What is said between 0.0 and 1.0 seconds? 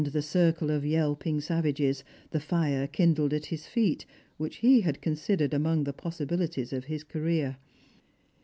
the circle of